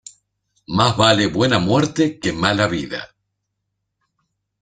Mas 0.67 0.97
vale 0.97 1.27
buena 1.27 1.59
muerte 1.59 2.19
que 2.19 2.31
mala 2.33 2.65
vida. 2.75 3.01